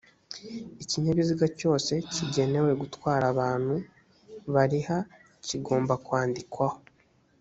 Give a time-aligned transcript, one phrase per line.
[0.83, 3.75] ikinyabiziga cyose kigenewe gutwara abantu
[4.53, 4.97] bariha
[5.45, 6.79] kigomba kwandikwaho